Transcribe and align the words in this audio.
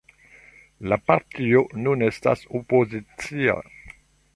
La 0.93 0.97
partio 1.11 1.63
nun 1.85 2.09
estas 2.09 2.45
opozicia. 2.61 3.63